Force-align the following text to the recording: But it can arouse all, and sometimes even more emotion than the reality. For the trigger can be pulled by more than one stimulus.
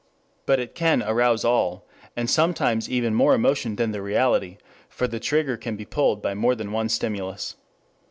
But 0.47 0.59
it 0.59 0.73
can 0.73 1.03
arouse 1.03 1.45
all, 1.45 1.85
and 2.15 2.27
sometimes 2.27 2.89
even 2.89 3.13
more 3.13 3.35
emotion 3.35 3.75
than 3.75 3.91
the 3.91 4.01
reality. 4.01 4.57
For 4.89 5.07
the 5.07 5.19
trigger 5.19 5.57
can 5.57 5.75
be 5.75 5.85
pulled 5.85 6.23
by 6.23 6.33
more 6.33 6.55
than 6.55 6.71
one 6.71 6.89
stimulus. 6.89 7.55